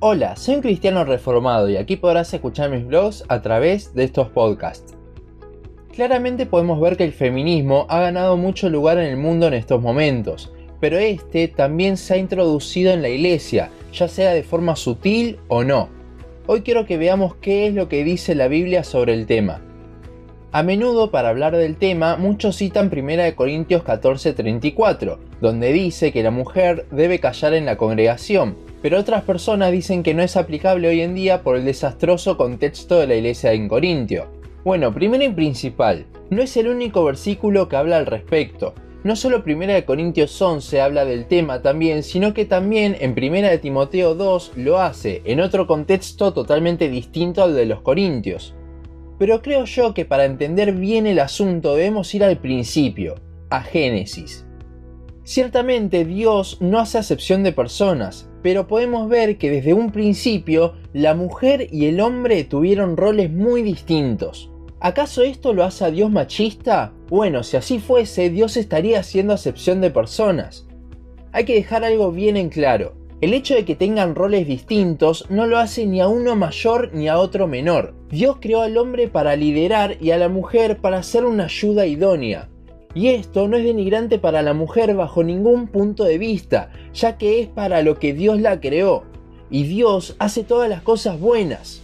[0.00, 4.28] Hola, soy un cristiano reformado y aquí podrás escuchar mis blogs a través de estos
[4.28, 4.94] podcasts.
[5.94, 9.80] Claramente podemos ver que el feminismo ha ganado mucho lugar en el mundo en estos
[9.80, 15.38] momentos, pero este también se ha introducido en la iglesia, ya sea de forma sutil
[15.48, 15.88] o no.
[16.46, 19.62] Hoy quiero que veamos qué es lo que dice la Biblia sobre el tema.
[20.50, 26.30] A menudo para hablar del tema muchos citan 1 Corintios 14:34, donde dice que la
[26.30, 31.00] mujer debe callar en la congregación, pero otras personas dicen que no es aplicable hoy
[31.00, 34.26] en día por el desastroso contexto de la iglesia en Corintio.
[34.62, 38.74] Bueno, primero y principal, no es el único versículo que habla al respecto.
[39.02, 44.14] No solo 1 Corintios 11 habla del tema también, sino que también en 1 Timoteo
[44.14, 48.54] 2 lo hace, en otro contexto totalmente distinto al de los Corintios.
[49.18, 53.14] Pero creo yo que para entender bien el asunto debemos ir al principio,
[53.48, 54.44] a Génesis.
[55.22, 61.14] Ciertamente Dios no hace acepción de personas, pero podemos ver que desde un principio la
[61.14, 64.50] mujer y el hombre tuvieron roles muy distintos.
[64.80, 66.92] ¿Acaso esto lo hace a Dios machista?
[67.08, 70.68] Bueno, si así fuese, Dios estaría haciendo acepción de personas.
[71.32, 72.92] Hay que dejar algo bien en claro.
[73.22, 77.08] El hecho de que tengan roles distintos no lo hace ni a uno mayor ni
[77.08, 77.94] a otro menor.
[78.10, 82.50] Dios creó al hombre para liderar y a la mujer para ser una ayuda idónea.
[82.94, 87.40] Y esto no es denigrante para la mujer bajo ningún punto de vista, ya que
[87.40, 89.02] es para lo que Dios la creó.
[89.50, 91.82] Y Dios hace todas las cosas buenas.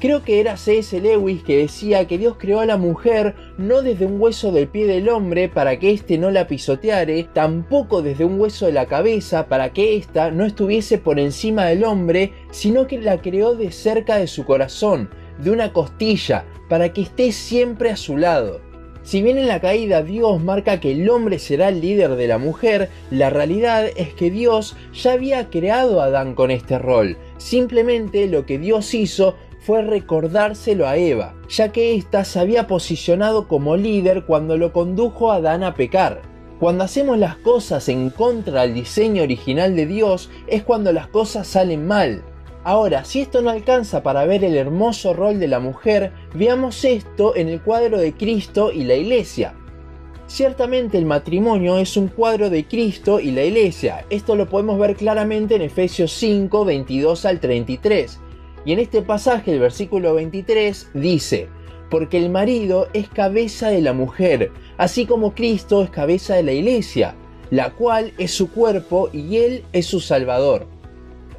[0.00, 0.98] Creo que era C.S.
[0.98, 4.86] Lewis que decía que Dios creó a la mujer no desde un hueso del pie
[4.86, 9.46] del hombre para que éste no la pisoteare, tampoco desde un hueso de la cabeza
[9.46, 14.16] para que ésta no estuviese por encima del hombre, sino que la creó de cerca
[14.16, 18.69] de su corazón, de una costilla, para que esté siempre a su lado.
[19.10, 22.38] Si bien en la caída Dios marca que el hombre será el líder de la
[22.38, 27.16] mujer, la realidad es que Dios ya había creado a Adán con este rol.
[27.36, 33.48] Simplemente lo que Dios hizo fue recordárselo a Eva, ya que ésta se había posicionado
[33.48, 36.22] como líder cuando lo condujo a Adán a pecar.
[36.60, 41.48] Cuando hacemos las cosas en contra del diseño original de Dios es cuando las cosas
[41.48, 42.22] salen mal.
[42.62, 47.34] Ahora, si esto no alcanza para ver el hermoso rol de la mujer, veamos esto
[47.34, 49.54] en el cuadro de Cristo y la Iglesia.
[50.26, 54.04] Ciertamente el matrimonio es un cuadro de Cristo y la Iglesia.
[54.10, 58.20] Esto lo podemos ver claramente en Efesios 5, 22 al 33
[58.64, 61.48] y en este pasaje, el versículo 23, dice,
[61.90, 66.52] porque el marido es cabeza de la mujer, así como Cristo es cabeza de la
[66.52, 67.14] iglesia,
[67.50, 70.66] la cual es su cuerpo y él es su salvador.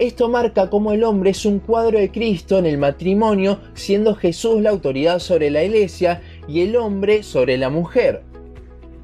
[0.01, 4.59] Esto marca cómo el hombre es un cuadro de Cristo en el matrimonio, siendo Jesús
[4.59, 8.23] la autoridad sobre la iglesia y el hombre sobre la mujer.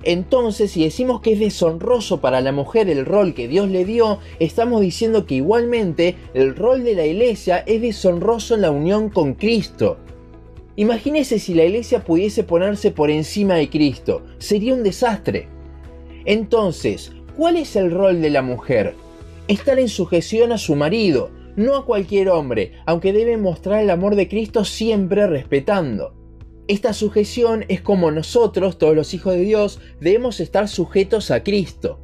[0.01, 4.17] Entonces, si decimos que es deshonroso para la mujer el rol que Dios le dio,
[4.39, 9.35] estamos diciendo que igualmente el rol de la iglesia es deshonroso en la unión con
[9.35, 9.99] Cristo.
[10.77, 15.47] Imagínese si la iglesia pudiese ponerse por encima de Cristo, sería un desastre.
[16.25, 18.95] Entonces, ¿cuál es el rol de la mujer?
[19.47, 24.15] Estar en sujeción a su marido, no a cualquier hombre, aunque debe mostrar el amor
[24.15, 26.13] de Cristo siempre respetando.
[26.67, 31.97] Esta sujeción es como nosotros, todos los hijos de Dios, debemos estar sujetos a Cristo.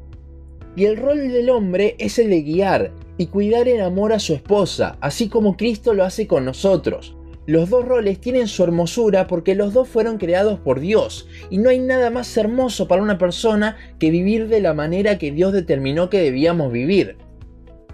[0.78, 4.34] Y el rol del hombre es el de guiar y cuidar en amor a su
[4.34, 7.18] esposa, así como Cristo lo hace con nosotros.
[7.46, 11.70] Los dos roles tienen su hermosura porque los dos fueron creados por Dios, y no
[11.70, 16.10] hay nada más hermoso para una persona que vivir de la manera que Dios determinó
[16.10, 17.18] que debíamos vivir.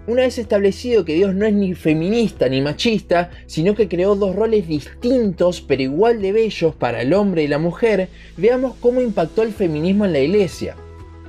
[0.06, 4.34] Una vez establecido que Dios no es ni feminista ni machista, sino que creó dos
[4.34, 8.08] roles distintos pero igual de bellos para el hombre y la mujer,
[8.38, 10.76] veamos cómo impactó el feminismo en la iglesia.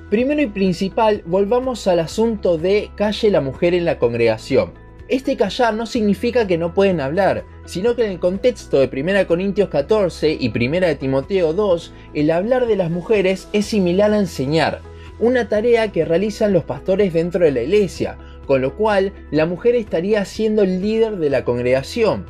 [0.10, 4.74] Primero y principal, volvamos al asunto de calle la mujer en la congregación.
[5.10, 9.28] Este callar no significa que no pueden hablar, sino que en el contexto de 1
[9.28, 14.80] Corintios 14 y 1 Timoteo 2, el hablar de las mujeres es similar a enseñar,
[15.20, 19.76] una tarea que realizan los pastores dentro de la iglesia, con lo cual la mujer
[19.76, 22.26] estaría siendo el líder de la congregación.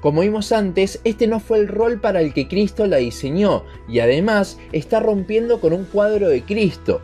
[0.00, 4.00] Como vimos antes, este no fue el rol para el que Cristo la diseñó y
[4.00, 7.00] además está rompiendo con un cuadro de Cristo.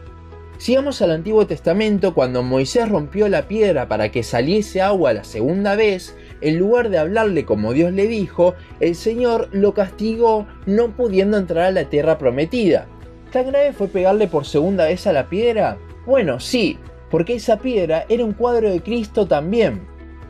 [0.59, 5.75] Sigamos al Antiguo Testamento, cuando Moisés rompió la piedra para que saliese agua la segunda
[5.75, 11.37] vez, en lugar de hablarle como Dios le dijo, el Señor lo castigó no pudiendo
[11.37, 12.87] entrar a la tierra prometida.
[13.33, 15.79] ¿Tan grave fue pegarle por segunda vez a la piedra?
[16.07, 16.79] Bueno, sí,
[17.13, 19.83] porque esa piedra era un cuadro de Cristo también.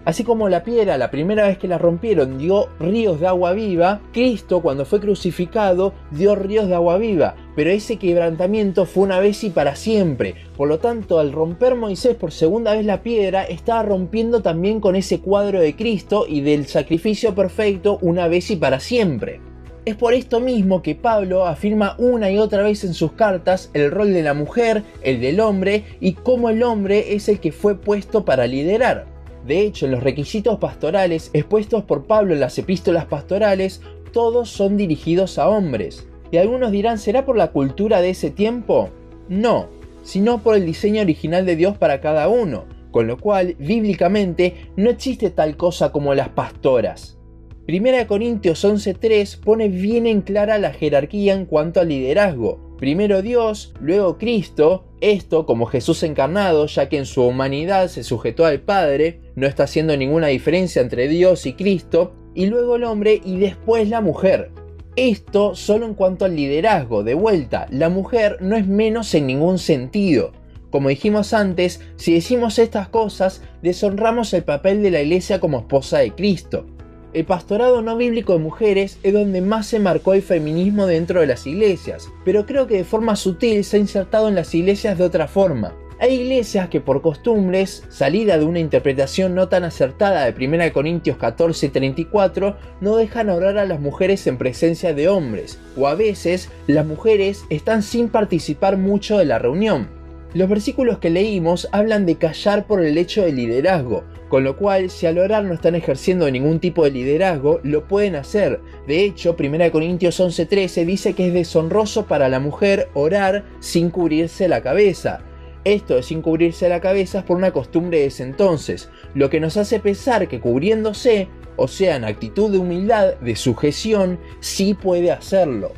[0.04, 4.00] Así como la piedra, la primera vez que la rompieron, dio ríos de agua viva,
[4.12, 9.44] Cristo cuando fue crucificado dio ríos de agua viva, pero ese quebrantamiento fue una vez
[9.44, 10.34] y para siempre.
[10.56, 14.96] Por lo tanto, al romper Moisés por segunda vez la piedra, estaba rompiendo también con
[14.96, 19.51] ese cuadro de Cristo y del sacrificio perfecto una vez y para siempre.
[19.84, 23.90] Es por esto mismo que Pablo afirma una y otra vez en sus cartas el
[23.90, 27.76] rol de la mujer, el del hombre y cómo el hombre es el que fue
[27.76, 29.06] puesto para liderar.
[29.44, 33.80] De hecho, los requisitos pastorales expuestos por Pablo en las epístolas pastorales,
[34.12, 36.06] todos son dirigidos a hombres.
[36.30, 38.90] Y algunos dirán, ¿será por la cultura de ese tiempo?
[39.28, 39.66] No,
[40.04, 44.90] sino por el diseño original de Dios para cada uno, con lo cual, bíblicamente, no
[44.90, 47.18] existe tal cosa como las pastoras.
[47.66, 53.72] Primera Corintios 11.3 pone bien en clara la jerarquía en cuanto al liderazgo, Primero Dios,
[53.80, 59.20] luego Cristo, esto como Jesús encarnado, ya que en su humanidad se sujetó al Padre,
[59.36, 63.88] no está haciendo ninguna diferencia entre Dios y Cristo, y luego el hombre y después
[63.88, 64.50] la mujer.
[64.96, 69.60] Esto solo en cuanto al liderazgo, de vuelta, la mujer no es menos en ningún
[69.60, 70.32] sentido.
[70.72, 75.98] Como dijimos antes, si decimos estas cosas, deshonramos el papel de la iglesia como esposa
[75.98, 76.66] de Cristo.
[77.12, 81.26] El pastorado no bíblico de mujeres es donde más se marcó el feminismo dentro de
[81.26, 85.04] las iglesias, pero creo que de forma sutil se ha insertado en las iglesias de
[85.04, 85.74] otra forma.
[86.00, 91.18] Hay iglesias que por costumbres, salida de una interpretación no tan acertada de 1 Corintios
[91.18, 96.86] 14:34, no dejan orar a las mujeres en presencia de hombres, o a veces las
[96.86, 100.01] mujeres están sin participar mucho de la reunión.
[100.34, 104.88] Los versículos que leímos hablan de callar por el hecho de liderazgo, con lo cual,
[104.88, 108.60] si al orar no están ejerciendo ningún tipo de liderazgo, lo pueden hacer.
[108.86, 114.48] De hecho, 1 Corintios 11:13 dice que es deshonroso para la mujer orar sin cubrirse
[114.48, 115.20] la cabeza.
[115.64, 119.38] Esto de sin cubrirse la cabeza es por una costumbre de ese entonces, lo que
[119.38, 125.12] nos hace pensar que cubriéndose, o sea, en actitud de humildad, de sujeción, sí puede
[125.12, 125.72] hacerlo.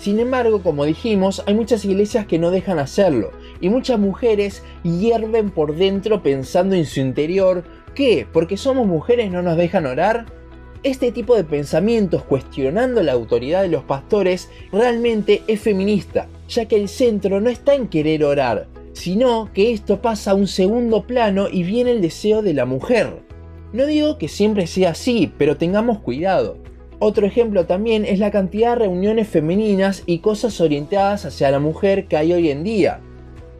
[0.00, 5.50] Sin embargo, como dijimos, hay muchas iglesias que no dejan hacerlo, y muchas mujeres hierven
[5.50, 7.64] por dentro pensando en su interior,
[7.94, 8.26] ¿qué?
[8.32, 10.24] ¿Porque somos mujeres no nos dejan orar?
[10.82, 16.76] Este tipo de pensamientos cuestionando la autoridad de los pastores realmente es feminista, ya que
[16.76, 21.48] el centro no está en querer orar, sino que esto pasa a un segundo plano
[21.52, 23.20] y viene el deseo de la mujer.
[23.74, 26.56] No digo que siempre sea así, pero tengamos cuidado.
[27.02, 32.06] Otro ejemplo también es la cantidad de reuniones femeninas y cosas orientadas hacia la mujer
[32.08, 33.00] que hay hoy en día.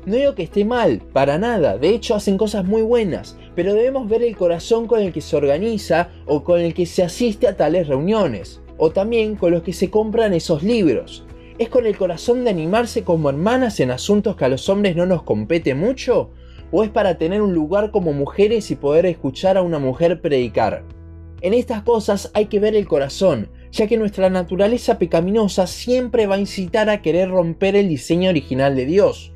[0.05, 4.11] No digo que esté mal, para nada, de hecho hacen cosas muy buenas, pero debemos
[4.11, 7.57] ver el corazón con el que se organiza o con el que se asiste a
[7.57, 11.25] tales reuniones, o también con los que se compran esos libros.
[11.59, 15.07] ¿Es con el corazón de animarse como hermanas en asuntos que a los hombres no
[15.07, 16.31] nos compete mucho?
[16.73, 20.85] ¿O es para tener un lugar como mujeres y poder escuchar a una mujer predicar?
[21.43, 26.35] En estas cosas hay que ver el corazón, ya que nuestra naturaleza pecaminosa siempre va
[26.35, 29.33] a incitar a querer romper el diseño original de Dios.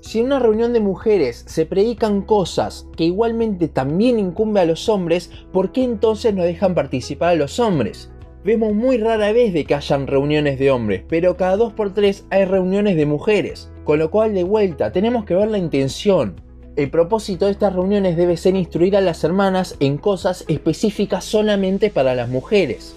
[0.00, 4.88] Si en una reunión de mujeres se predican cosas que igualmente también incumbe a los
[4.88, 8.10] hombres, ¿por qué entonces no dejan participar a los hombres?
[8.44, 12.96] Vemos muy rara vez de que hayan reuniones de hombres, pero cada 2x3 hay reuniones
[12.96, 16.40] de mujeres, con lo cual de vuelta tenemos que ver la intención.
[16.74, 21.90] El propósito de estas reuniones debe ser instruir a las hermanas en cosas específicas solamente
[21.90, 22.94] para las mujeres.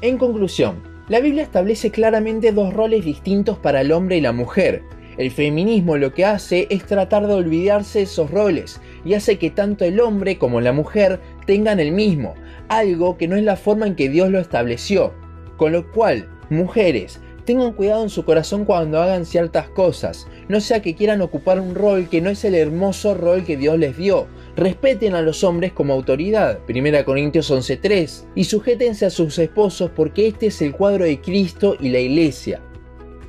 [0.00, 4.84] En conclusión, la Biblia establece claramente dos roles distintos para el hombre y la mujer,
[5.16, 9.50] el feminismo lo que hace es tratar de olvidarse de esos roles y hace que
[9.50, 12.34] tanto el hombre como la mujer tengan el mismo,
[12.68, 15.12] algo que no es la forma en que Dios lo estableció.
[15.56, 20.82] Con lo cual, mujeres, tengan cuidado en su corazón cuando hagan ciertas cosas, no sea
[20.82, 24.26] que quieran ocupar un rol que no es el hermoso rol que Dios les dio.
[24.56, 30.26] Respeten a los hombres como autoridad, 1 Corintios 11:3, y sujétense a sus esposos porque
[30.26, 32.60] este es el cuadro de Cristo y la iglesia.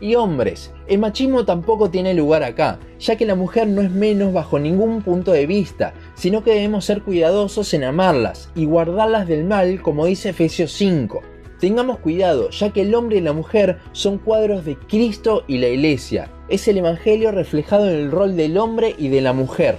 [0.01, 4.31] Y hombres, el machismo tampoco tiene lugar acá, ya que la mujer no es menos
[4.31, 9.43] bajo ningún punto de vista, sino que debemos ser cuidadosos en amarlas y guardarlas del
[9.43, 11.21] mal, como dice Efesios 5.
[11.59, 15.67] Tengamos cuidado, ya que el hombre y la mujer son cuadros de Cristo y la
[15.67, 16.31] Iglesia.
[16.49, 19.77] Es el Evangelio reflejado en el rol del hombre y de la mujer.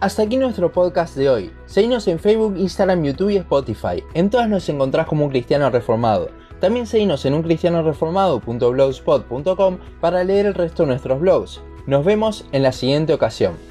[0.00, 1.52] Hasta aquí nuestro podcast de hoy.
[1.66, 4.02] Seguinos en Facebook, Instagram, YouTube y Spotify.
[4.14, 6.30] En todas nos encontrás como un cristiano reformado.
[6.58, 11.60] También seguimos en uncristianoreformado.blogspot.com para leer el resto de nuestros blogs.
[11.86, 13.69] Nos vemos en la siguiente ocasión.